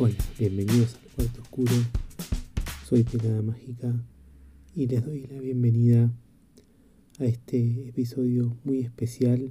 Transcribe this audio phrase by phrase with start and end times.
[0.00, 1.72] Hola, bienvenidos al cuarto oscuro.
[2.86, 3.92] Soy Pelada Mágica
[4.72, 6.12] y les doy la bienvenida
[7.18, 9.50] a este episodio muy especial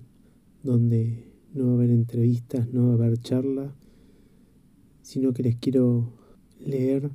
[0.64, 3.76] donde no va a haber entrevistas, no va a haber charla,
[5.02, 6.14] sino que les quiero
[6.62, 7.12] leer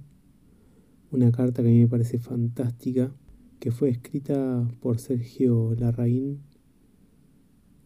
[1.10, 3.16] una carta que a mí me parece fantástica,
[3.60, 6.42] que fue escrita por Sergio Larraín,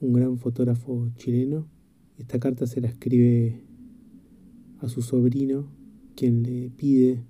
[0.01, 1.69] un gran fotógrafo chileno.
[2.19, 3.66] Esta carta se la escribe
[4.81, 5.71] a su sobrino,
[6.15, 7.25] quien le pide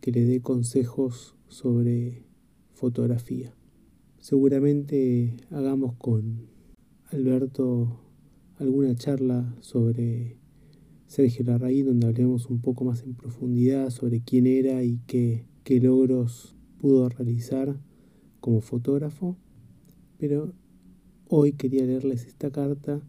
[0.00, 2.24] que le dé consejos sobre
[2.72, 3.54] fotografía.
[4.18, 6.48] Seguramente hagamos con
[7.10, 8.00] Alberto
[8.56, 10.38] alguna charla sobre
[11.06, 15.80] Sergio Larraín, donde hablemos un poco más en profundidad sobre quién era y qué, qué
[15.80, 17.80] logros pudo realizar
[18.40, 19.36] como fotógrafo.
[20.18, 20.54] Pero
[21.26, 23.02] hoy quería leerles esta carta,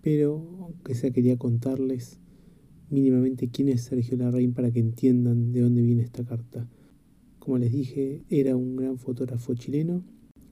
[0.00, 2.21] pero aunque sea quería contarles
[2.92, 6.68] mínimamente quién es Sergio Larraín para que entiendan de dónde viene esta carta.
[7.38, 10.04] Como les dije, era un gran fotógrafo chileno,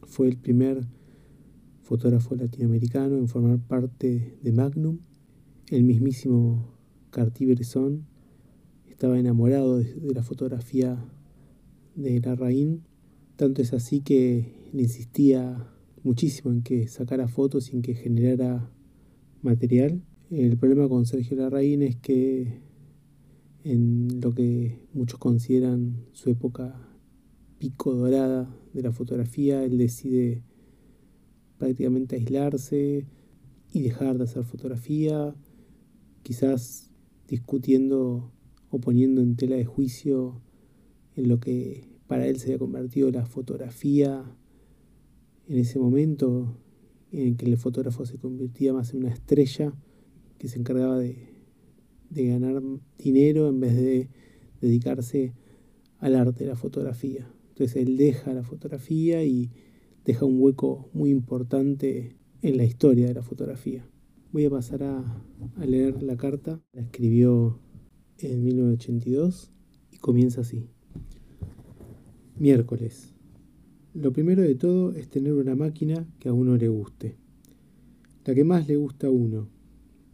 [0.03, 0.87] fue el primer
[1.83, 4.99] fotógrafo latinoamericano en formar parte de Magnum.
[5.69, 6.75] El mismísimo
[7.11, 8.07] Cartier-Bresson
[8.89, 11.05] estaba enamorado de, la fotografía
[11.95, 12.83] de Larraín,
[13.37, 15.69] tanto es así que le insistía
[16.03, 18.73] muchísimo en que sacara fotos y en que generara
[19.43, 20.03] material.
[20.31, 22.61] El problema con Sergio Larraín es que
[23.65, 26.89] en lo que muchos consideran su época
[27.59, 30.45] pico dorada de la fotografía, él decide
[31.59, 33.09] prácticamente aislarse
[33.73, 35.35] y dejar de hacer fotografía,
[36.23, 36.93] quizás
[37.27, 38.31] discutiendo
[38.71, 40.41] o poniendo en tela de juicio
[41.17, 44.25] en lo que para él se había convertido la fotografía
[45.49, 46.57] en ese momento
[47.11, 49.75] en que el fotógrafo se convertía más en una estrella
[50.41, 51.19] que se encargaba de,
[52.11, 52.63] ganar
[52.97, 54.09] dinero en vez de
[54.63, 55.35] dedicarse
[55.99, 57.31] al arte la fotografía.
[57.51, 59.51] Entonces él deja la fotografía y
[60.07, 63.87] deja un hueco muy importante en la historia de la fotografía.
[64.33, 65.23] Voy a pasar a,
[65.57, 66.59] a, leer la carta.
[66.73, 67.61] La escribió
[68.17, 69.53] en 1982
[69.93, 70.71] y comienza así.
[72.39, 73.15] Miércoles.
[73.93, 77.19] Lo primero de todo es tener una máquina que a uno le guste.
[78.25, 79.51] La que más le gusta a uno,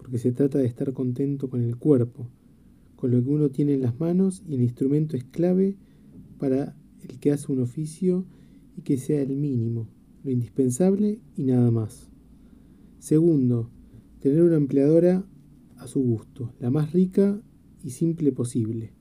[0.07, 2.29] porque se trata de estar contento con el cuerpo,
[2.95, 5.75] con lo que uno tiene en las manos y el instrumento es clave
[6.39, 8.25] para el que hace un oficio
[8.77, 9.89] y que sea el mínimo,
[10.23, 12.09] lo indispensable y nada más.
[13.01, 13.69] Segundo,
[14.21, 15.27] tener una empleadora
[15.77, 17.43] a su gusto, la más rica
[17.83, 18.93] y simple posible,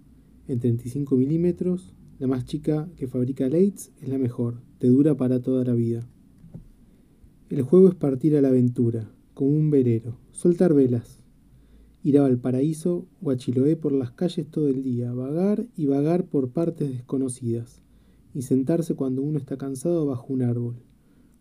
[0.48, 5.40] en 35 milímetros, la más chica que fabrica Leitz es la mejor, te dura para
[5.40, 6.10] toda la vida.
[7.52, 11.22] El juego es partir a la aventura, como un velero, soltar velas,
[12.04, 16.26] ir a Valparaíso o a Chiloé por las calles todo el día, vagar y vagar
[16.26, 17.82] por partes desconocidas,
[18.34, 20.76] y sentarse cuando uno está cansado bajo un árbol,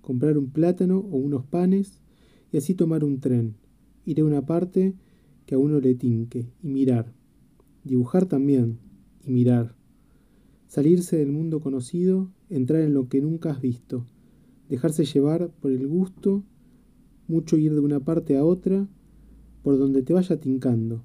[0.00, 1.98] comprar un plátano o unos panes
[2.52, 3.56] y así tomar un tren,
[4.06, 4.94] ir a una parte
[5.44, 7.12] que a uno le tinque y mirar,
[7.82, 8.78] dibujar también
[9.24, 9.74] y mirar,
[10.68, 14.06] salirse del mundo conocido, entrar en lo que nunca has visto,
[14.68, 16.44] dejarse llevar por el gusto
[17.26, 18.88] mucho ir de una parte a otra,
[19.62, 21.04] por donde te vaya tincando.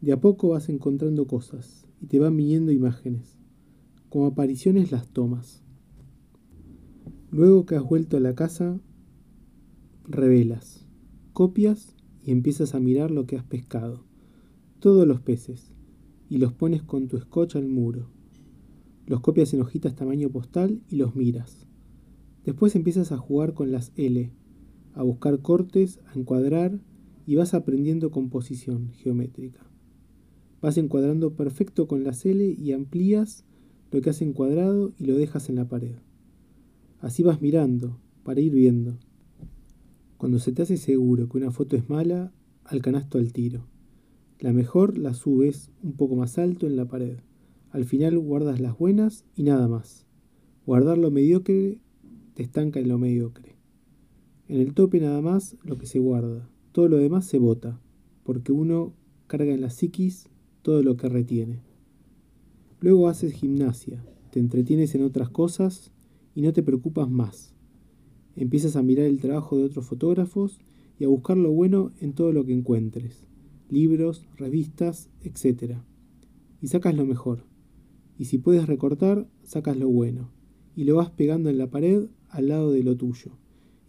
[0.00, 3.38] De a poco vas encontrando cosas y te van viniendo imágenes.
[4.10, 5.62] Como apariciones las tomas.
[7.30, 8.78] Luego que has vuelto a la casa,
[10.04, 10.86] revelas,
[11.32, 14.04] copias y empiezas a mirar lo que has pescado.
[14.80, 15.72] Todos los peces.
[16.28, 18.08] Y los pones con tu scotch al muro.
[19.06, 21.66] Los copias en hojitas tamaño postal y los miras.
[22.44, 24.32] Después empiezas a jugar con las L
[24.94, 26.78] a buscar cortes, a encuadrar
[27.26, 29.60] y vas aprendiendo composición geométrica.
[30.60, 33.44] Vas encuadrando perfecto con la L y amplías
[33.90, 35.96] lo que has encuadrado y lo dejas en la pared.
[37.00, 38.96] Así vas mirando, para ir viendo.
[40.16, 42.32] Cuando se te hace seguro que una foto es mala,
[42.64, 43.66] al canasto al tiro.
[44.38, 47.18] La mejor la subes un poco más alto en la pared.
[47.70, 50.06] Al final guardas las buenas y nada más.
[50.64, 51.78] Guardar lo mediocre
[52.34, 53.51] te estanca en lo mediocre.
[54.48, 57.80] En el tope nada más lo que se guarda, todo lo demás se bota,
[58.24, 58.92] porque uno
[59.28, 60.28] carga en la psiquis
[60.62, 61.60] todo lo que retiene.
[62.80, 65.92] Luego haces gimnasia, te entretienes en otras cosas
[66.34, 67.54] y no te preocupas más.
[68.34, 70.58] Empiezas a mirar el trabajo de otros fotógrafos
[70.98, 73.24] y a buscar lo bueno en todo lo que encuentres,
[73.70, 75.76] libros, revistas, etc.
[76.60, 77.44] Y sacas lo mejor.
[78.18, 80.30] Y si puedes recortar, sacas lo bueno,
[80.74, 83.38] y lo vas pegando en la pared al lado de lo tuyo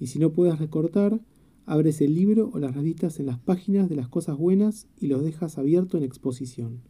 [0.03, 1.21] y si no puedes recortar,
[1.65, 5.23] abres el libro o las revistas en las páginas de las cosas buenas y los
[5.23, 6.81] dejas abierto en exposición.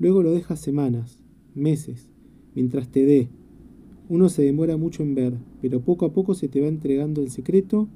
[0.00, 1.20] Luego lo dejas semanas,
[1.54, 2.10] meses,
[2.56, 3.28] mientras te dé.
[4.08, 7.30] Uno se demora mucho en ver, pero poco a poco se te va entregando el
[7.30, 7.88] secreto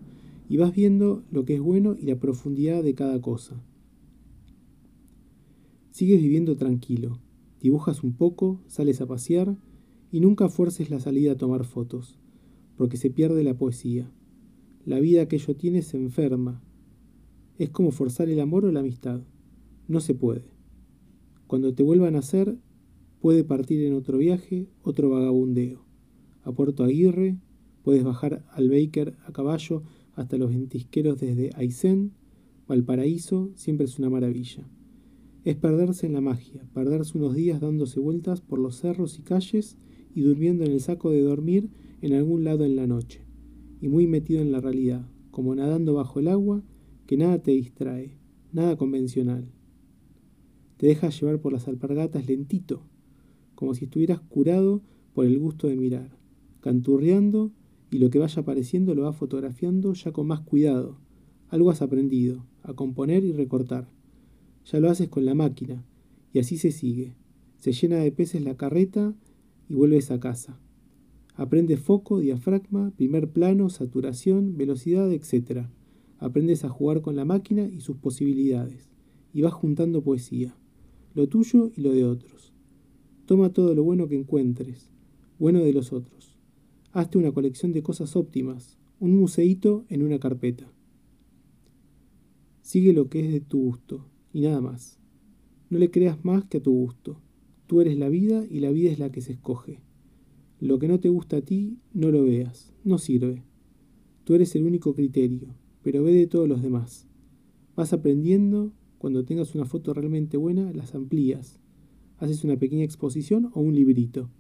[0.49, 3.61] y vas viendo lo que es bueno y la profundidad de cada cosa.
[5.91, 7.19] Sigues viviendo tranquilo,
[7.61, 9.57] dibujas un poco, sales a pasear
[10.13, 12.22] y nunca fuerces la salida a tomar fotos,
[12.77, 14.11] porque se pierde la poesía.
[14.85, 16.63] La vida que ello tiene se enferma.
[17.59, 19.21] Es como forzar el amor o la amistad.
[19.89, 20.45] No se puede.
[21.47, 22.57] Cuando te vuelvan a hacer,
[23.21, 25.85] puede partir en otro viaje, otro vagabundeo.
[26.45, 27.37] A Puerto Aguirre,
[27.85, 29.83] puedes bajar al Baker a caballo
[30.15, 32.13] hasta los ventisqueros desde Aysén,
[32.67, 34.67] Valparaíso, siempre es una maravilla.
[35.45, 39.77] Es perderse en la magia, perderse unos días dándose vueltas por los cerros y calles
[40.15, 41.71] y durmiendo en el saco de dormir
[42.03, 43.25] en algún lado en la noche
[43.81, 46.63] y muy metido en la realidad, como nadando bajo el agua,
[47.07, 48.19] que nada te distrae,
[48.53, 49.51] nada convencional.
[50.77, 52.83] Te dejas llevar por las alpargatas lentito,
[53.55, 54.83] como si estuvieras curado
[55.15, 56.19] por el gusto de mirar,
[56.61, 57.53] canturreando
[57.91, 60.99] y lo que vaya apareciendo lo vas fotografiando ya con más cuidado.
[61.49, 63.89] Algo has aprendido, a componer y recortar.
[64.65, 65.85] Ya lo haces con la máquina,
[66.33, 67.15] y así se sigue.
[67.59, 69.15] Se llena de peces la carreta
[69.69, 70.59] y vuelves a casa.
[71.35, 75.67] Aprendes foco, diafragma, primer plano, saturación, velocidad, etc.
[76.19, 78.91] Aprendes a jugar con la máquina y sus posibilidades.
[79.33, 80.55] Y vas juntando poesía,
[81.15, 82.53] lo tuyo y lo de otros.
[83.25, 84.91] Toma todo lo bueno que encuentres,
[85.39, 86.37] bueno de los otros.
[86.93, 90.71] Hazte una colección de cosas óptimas, un museíto en una carpeta.
[92.61, 94.99] Sigue lo que es de tu gusto, y nada más.
[95.71, 97.19] No le creas más que a tu gusto.
[97.67, 99.81] Tú eres la vida y la vida es la que se escoge.
[100.63, 103.43] Lo que no te gusta a ti, no lo veas, no sirve.
[104.23, 107.09] Tú eres el único criterio, pero ve de todos los demás.
[107.75, 111.59] Vas aprendiendo, cuando tengas una foto realmente buena, las amplías.
[112.19, 114.31] Haces una pequeña exposición o un librito.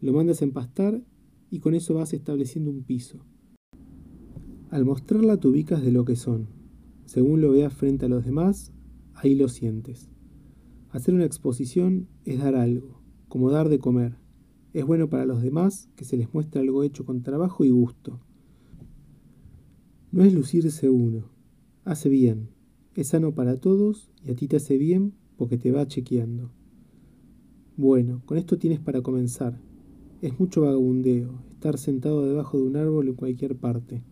[0.00, 1.02] Lo mandas a empastar
[1.50, 3.26] y con eso vas estableciendo un piso.
[4.70, 6.46] Al mostrarla te ubicas de lo que son.
[7.06, 8.72] Según lo veas frente a los demás,
[9.14, 10.10] ahí lo sientes.
[10.90, 14.24] Hacer una exposición es dar algo, como dar de comer.
[14.76, 18.20] Es bueno para los demás que se les muestre algo hecho con trabajo y gusto.
[20.12, 21.30] No es lucirse uno.
[21.86, 22.50] Hace bien.
[22.94, 26.50] Es sano para todos y a ti te hace bien porque te va chequeando.
[27.78, 29.58] Bueno, con esto tienes para comenzar.
[30.20, 34.02] Es mucho vagabundeo, estar sentado debajo de un árbol en cualquier parte.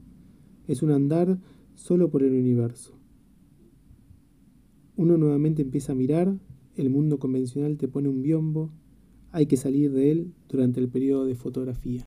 [0.66, 1.38] Es un andar
[1.74, 2.94] solo por el universo.
[4.96, 6.34] Uno nuevamente empieza a mirar,
[6.74, 8.70] el mundo convencional te pone un biombo,
[9.34, 12.04] hay que salir de él durante el periodo de fotografía.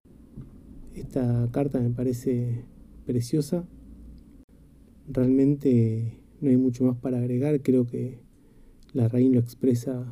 [0.95, 2.63] Esta carta me parece
[3.05, 3.67] preciosa.
[5.09, 7.61] Realmente no hay mucho más para agregar.
[7.61, 8.21] Creo que
[8.93, 10.05] la raíz lo expresa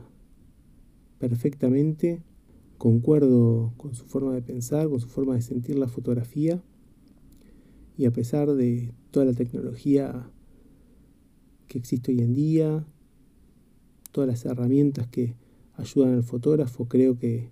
[1.18, 2.22] perfectamente.
[2.78, 6.62] Concuerdo con su forma de pensar, con su forma de sentir la fotografía.
[7.98, 10.30] Y a pesar de toda la tecnología
[11.70, 12.86] que existe hoy en día,
[14.12, 15.45] todas las herramientas que
[15.78, 16.88] ayudan al fotógrafo.
[16.88, 17.50] Creo que,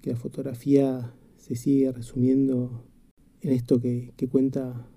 [0.00, 2.84] que la fotografía se sigue resumiendo
[3.40, 4.88] en esto que, que cuenta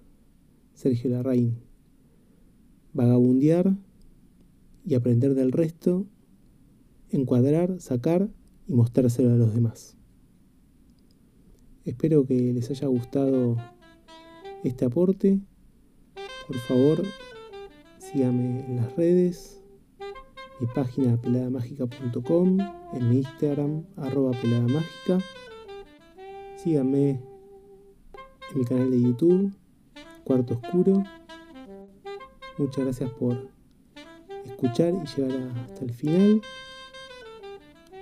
[0.74, 1.60] Sergio Larraín.
[2.94, 3.76] Vagabundear
[4.86, 6.08] y aprender del resto,
[7.10, 8.30] encuadrar, sacar
[8.68, 9.98] y mostrárselo a los demás.
[11.84, 13.58] Espero que les haya gustado
[14.64, 15.40] este aporte.
[16.48, 17.04] Por favor,
[18.00, 19.57] síganme en las redes
[20.60, 22.58] mi página peladamagica.com,
[22.94, 25.20] en mi Instagram arroba peladamagica.
[26.56, 27.20] Síganme en
[28.56, 29.54] mi canal de YouTube,
[30.24, 31.04] Cuarto Oscuro.
[32.58, 33.50] Muchas gracias por
[34.46, 36.42] escuchar y llegar hasta el final.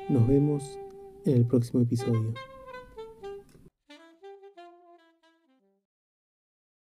[0.07, 0.79] Nos vemos
[1.25, 2.33] en el próximo episodio.